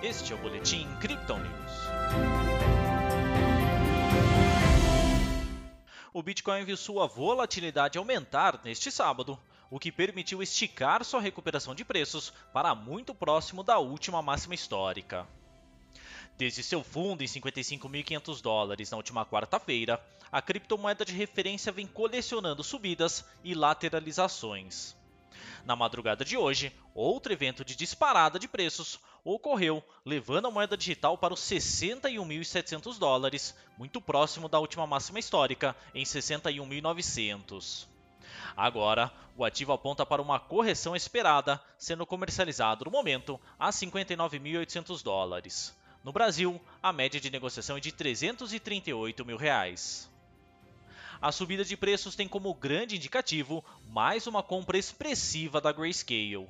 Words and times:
Este 0.00 0.32
é 0.32 0.36
o 0.36 0.38
Boletim 0.38 0.86
Crypto 1.00 1.36
News. 1.36 1.72
O 6.14 6.22
Bitcoin 6.22 6.64
viu 6.64 6.76
sua 6.76 7.08
volatilidade 7.08 7.98
aumentar 7.98 8.60
neste 8.62 8.92
sábado, 8.92 9.36
o 9.68 9.76
que 9.76 9.90
permitiu 9.90 10.40
esticar 10.40 11.04
sua 11.04 11.20
recuperação 11.20 11.74
de 11.74 11.84
preços 11.84 12.32
para 12.52 12.76
muito 12.76 13.12
próximo 13.12 13.64
da 13.64 13.78
última 13.78 14.22
máxima 14.22 14.54
histórica. 14.54 15.26
Desde 16.36 16.62
seu 16.62 16.84
fundo 16.84 17.24
em 17.24 17.26
55.500 17.26 18.40
dólares 18.40 18.92
na 18.92 18.96
última 18.98 19.26
quarta-feira, 19.26 20.00
a 20.30 20.40
criptomoeda 20.40 21.04
de 21.04 21.12
referência 21.12 21.72
vem 21.72 21.88
colecionando 21.88 22.62
subidas 22.62 23.24
e 23.42 23.52
lateralizações. 23.52 24.96
Na 25.64 25.76
madrugada 25.76 26.24
de 26.24 26.36
hoje, 26.36 26.72
outro 26.94 27.32
evento 27.32 27.64
de 27.64 27.76
disparada 27.76 28.38
de 28.38 28.48
preços 28.48 28.98
ocorreu, 29.24 29.82
levando 30.04 30.46
a 30.46 30.50
moeda 30.50 30.76
digital 30.76 31.18
para 31.18 31.34
os 31.34 31.40
61.700 31.40 32.98
dólares, 32.98 33.54
muito 33.76 34.00
próximo 34.00 34.48
da 34.48 34.58
última 34.58 34.86
máxima 34.86 35.18
histórica, 35.18 35.76
em 35.94 36.04
61.900. 36.04 37.86
Agora, 38.56 39.12
o 39.36 39.44
ativo 39.44 39.72
aponta 39.72 40.04
para 40.04 40.22
uma 40.22 40.40
correção 40.40 40.96
esperada, 40.96 41.60
sendo 41.76 42.06
comercializado 42.06 42.84
no 42.84 42.90
momento 42.90 43.40
a 43.58 43.70
59.800 43.70 45.02
dólares. 45.02 45.76
No 46.02 46.12
Brasil, 46.12 46.60
a 46.82 46.92
média 46.92 47.20
de 47.20 47.30
negociação 47.30 47.76
é 47.76 47.80
de 47.80 47.92
338 47.92 49.24
mil 49.24 49.36
reais. 49.36 50.10
A 51.20 51.32
subida 51.32 51.64
de 51.64 51.76
preços 51.76 52.14
tem 52.14 52.28
como 52.28 52.54
grande 52.54 52.94
indicativo 52.94 53.64
mais 53.88 54.28
uma 54.28 54.40
compra 54.40 54.78
expressiva 54.78 55.60
da 55.60 55.72
Grayscale. 55.72 56.48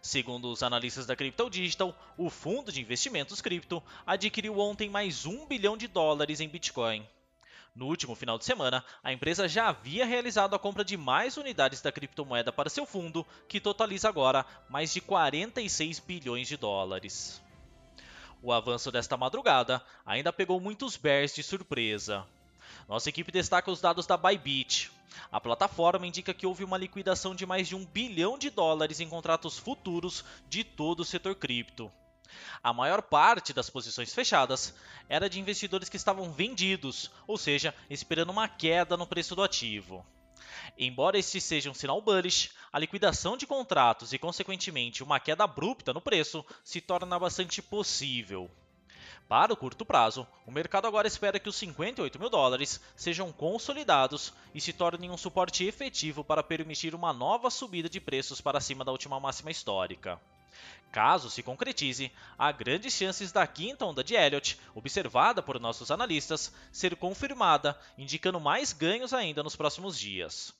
Segundo 0.00 0.50
os 0.50 0.62
analistas 0.62 1.04
da 1.04 1.14
Crypto 1.14 1.50
Digital, 1.50 1.94
o 2.16 2.30
fundo 2.30 2.72
de 2.72 2.80
investimentos 2.80 3.42
cripto 3.42 3.82
adquiriu 4.06 4.58
ontem 4.58 4.88
mais 4.88 5.26
1 5.26 5.46
bilhão 5.46 5.76
de 5.76 5.86
dólares 5.86 6.40
em 6.40 6.48
Bitcoin. 6.48 7.06
No 7.74 7.86
último 7.86 8.14
final 8.14 8.38
de 8.38 8.46
semana, 8.46 8.82
a 9.04 9.12
empresa 9.12 9.46
já 9.46 9.68
havia 9.68 10.06
realizado 10.06 10.54
a 10.54 10.58
compra 10.58 10.82
de 10.82 10.96
mais 10.96 11.36
unidades 11.36 11.82
da 11.82 11.92
criptomoeda 11.92 12.50
para 12.50 12.70
seu 12.70 12.86
fundo, 12.86 13.26
que 13.46 13.60
totaliza 13.60 14.08
agora 14.08 14.46
mais 14.70 14.90
de 14.90 15.02
46 15.02 15.98
bilhões 16.00 16.48
de 16.48 16.56
dólares. 16.56 17.42
O 18.42 18.52
avanço 18.52 18.90
desta 18.90 19.18
madrugada 19.18 19.82
ainda 20.06 20.32
pegou 20.32 20.58
muitos 20.58 20.96
bears 20.96 21.34
de 21.34 21.42
surpresa. 21.42 22.26
Nossa 22.88 23.10
equipe 23.10 23.30
destaca 23.30 23.70
os 23.70 23.82
dados 23.82 24.06
da 24.06 24.16
Bybit. 24.16 24.90
A 25.30 25.38
plataforma 25.38 26.06
indica 26.06 26.32
que 26.32 26.46
houve 26.46 26.64
uma 26.64 26.78
liquidação 26.78 27.34
de 27.34 27.44
mais 27.44 27.68
de 27.68 27.76
um 27.76 27.84
bilhão 27.84 28.38
de 28.38 28.48
dólares 28.48 28.98
em 28.98 29.06
contratos 29.06 29.58
futuros 29.58 30.24
de 30.48 30.64
todo 30.64 31.00
o 31.00 31.04
setor 31.04 31.34
cripto. 31.34 31.92
A 32.62 32.72
maior 32.72 33.02
parte 33.02 33.52
das 33.52 33.68
posições 33.68 34.14
fechadas 34.14 34.74
era 35.06 35.28
de 35.28 35.38
investidores 35.38 35.90
que 35.90 35.98
estavam 35.98 36.32
vendidos, 36.32 37.10
ou 37.26 37.36
seja, 37.36 37.74
esperando 37.90 38.30
uma 38.30 38.48
queda 38.48 38.96
no 38.96 39.06
preço 39.06 39.36
do 39.36 39.42
ativo. 39.42 40.04
Embora 40.78 41.18
este 41.18 41.42
seja 41.42 41.70
um 41.70 41.74
sinal 41.74 42.00
bullish, 42.00 42.52
a 42.72 42.78
liquidação 42.78 43.36
de 43.36 43.46
contratos 43.46 44.14
e, 44.14 44.18
consequentemente, 44.18 45.02
uma 45.02 45.20
queda 45.20 45.44
abrupta 45.44 45.92
no 45.92 46.00
preço 46.00 46.42
se 46.64 46.80
torna 46.80 47.18
bastante 47.18 47.60
possível. 47.60 48.50
Para 49.28 49.52
o 49.52 49.56
curto 49.56 49.84
prazo, 49.84 50.26
o 50.46 50.50
mercado 50.50 50.86
agora 50.86 51.06
espera 51.06 51.38
que 51.38 51.50
os 51.50 51.56
58 51.56 52.18
mil 52.18 52.30
dólares 52.30 52.80
sejam 52.96 53.30
consolidados 53.30 54.32
e 54.54 54.60
se 54.60 54.72
tornem 54.72 55.10
um 55.10 55.18
suporte 55.18 55.66
efetivo 55.66 56.24
para 56.24 56.42
permitir 56.42 56.94
uma 56.94 57.12
nova 57.12 57.50
subida 57.50 57.90
de 57.90 58.00
preços 58.00 58.40
para 58.40 58.58
cima 58.58 58.86
da 58.86 58.90
última 58.90 59.20
máxima 59.20 59.50
histórica. 59.50 60.18
Caso 60.90 61.28
se 61.28 61.42
concretize, 61.42 62.10
há 62.38 62.50
grandes 62.50 62.94
chances 62.94 63.30
da 63.30 63.46
quinta 63.46 63.84
onda 63.84 64.02
de 64.02 64.14
Elliott, 64.14 64.58
observada 64.74 65.42
por 65.42 65.60
nossos 65.60 65.90
analistas, 65.90 66.50
ser 66.72 66.96
confirmada, 66.96 67.78
indicando 67.98 68.40
mais 68.40 68.72
ganhos 68.72 69.12
ainda 69.12 69.42
nos 69.42 69.54
próximos 69.54 69.98
dias. 69.98 70.54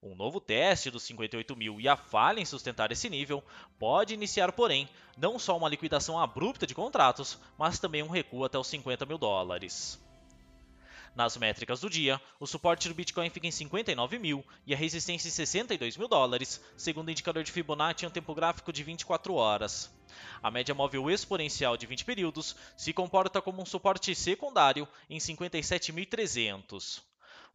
Um 0.00 0.14
novo 0.14 0.40
teste 0.40 0.92
dos 0.92 1.02
58 1.02 1.56
mil 1.56 1.80
e 1.80 1.88
a 1.88 1.96
falha 1.96 2.38
em 2.38 2.44
sustentar 2.44 2.92
esse 2.92 3.10
nível 3.10 3.42
pode 3.80 4.14
iniciar, 4.14 4.52
porém, 4.52 4.88
não 5.16 5.40
só 5.40 5.56
uma 5.56 5.68
liquidação 5.68 6.16
abrupta 6.16 6.68
de 6.68 6.74
contratos, 6.74 7.36
mas 7.58 7.80
também 7.80 8.00
um 8.04 8.08
recuo 8.08 8.44
até 8.44 8.56
os 8.56 8.68
50 8.68 9.04
mil 9.06 9.18
dólares. 9.18 10.00
Nas 11.16 11.36
métricas 11.36 11.80
do 11.80 11.90
dia, 11.90 12.20
o 12.38 12.46
suporte 12.46 12.86
do 12.86 12.94
Bitcoin 12.94 13.28
fica 13.28 13.48
em 13.48 13.50
59 13.50 14.20
mil 14.20 14.44
e 14.64 14.72
a 14.72 14.76
resistência 14.76 15.26
em 15.26 15.32
62 15.32 15.96
mil 15.96 16.06
dólares, 16.06 16.60
segundo 16.76 17.08
o 17.08 17.10
indicador 17.10 17.42
de 17.42 17.50
Fibonacci 17.50 18.04
em 18.04 18.08
um 18.08 18.12
tempo 18.12 18.32
gráfico 18.36 18.72
de 18.72 18.84
24 18.84 19.34
horas. 19.34 19.92
A 20.40 20.48
média 20.48 20.76
móvel 20.76 21.10
exponencial 21.10 21.76
de 21.76 21.86
20 21.86 22.04
períodos 22.04 22.54
se 22.76 22.92
comporta 22.92 23.42
como 23.42 23.60
um 23.60 23.66
suporte 23.66 24.14
secundário 24.14 24.86
em 25.10 25.18
57.300. 25.18 27.02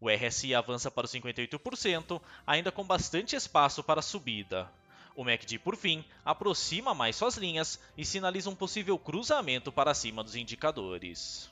O 0.03 0.09
RSI 0.09 0.53
avança 0.53 0.91
para 0.91 1.05
os 1.05 1.13
58%, 1.13 2.21
ainda 2.45 2.73
com 2.73 2.83
bastante 2.83 3.37
espaço 3.37 3.81
para 3.81 4.01
subida. 4.01 4.69
O 5.15 5.23
MACD, 5.23 5.57
por 5.57 5.77
fim, 5.77 6.03
aproxima 6.25 6.93
mais 6.93 7.15
suas 7.15 7.37
linhas 7.37 7.79
e 7.97 8.03
sinaliza 8.03 8.49
um 8.49 8.55
possível 8.55 8.99
cruzamento 8.99 9.71
para 9.71 9.93
cima 9.93 10.21
dos 10.21 10.35
indicadores. 10.35 11.49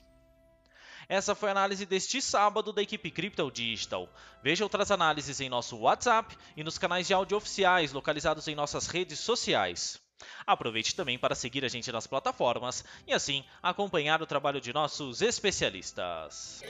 Essa 1.08 1.34
foi 1.34 1.48
a 1.48 1.54
análise 1.54 1.86
deste 1.86 2.22
sábado 2.22 2.74
da 2.74 2.82
equipe 2.82 3.10
Crypto 3.10 3.50
Digital. 3.50 4.10
Veja 4.44 4.66
outras 4.66 4.92
análises 4.92 5.40
em 5.40 5.48
nosso 5.48 5.78
WhatsApp 5.78 6.38
e 6.58 6.62
nos 6.62 6.78
canais 6.78 7.08
de 7.08 7.14
áudio 7.14 7.38
oficiais 7.38 7.94
localizados 7.94 8.50
em 8.50 8.56
nossas 8.56 8.86
redes 8.86 9.20
sociais. 9.20 9.98
Aproveite 10.46 10.94
também 10.94 11.18
para 11.18 11.36
seguir 11.36 11.64
a 11.64 11.70
gente 11.70 11.90
nas 11.90 12.06
plataformas 12.06 12.84
e 13.08 13.14
assim 13.14 13.46
acompanhar 13.64 14.22
o 14.22 14.28
trabalho 14.28 14.60
de 14.60 14.74
nossos 14.74 15.22
especialistas. 15.22 16.62